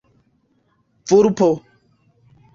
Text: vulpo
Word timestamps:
vulpo 1.07 1.49